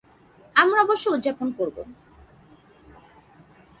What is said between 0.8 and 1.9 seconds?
অবশ্য উদযাপন করব।